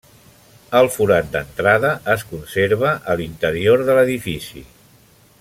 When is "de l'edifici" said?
3.91-4.67